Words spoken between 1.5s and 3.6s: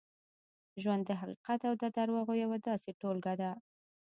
او درواغو یوه داسې ټولګه ده.